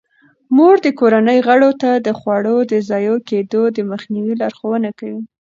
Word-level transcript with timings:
مور 0.55 0.75
د 0.85 0.87
کورنۍ 0.99 1.39
غړو 1.47 1.71
ته 1.81 1.91
د 2.05 2.07
خوړو 2.19 2.57
د 2.71 2.73
ضایع 2.89 3.15
کیدو 3.29 3.61
د 3.75 3.77
مخنیوي 3.91 4.33
لارښوونه 4.41 4.89
کوي. 4.99 5.21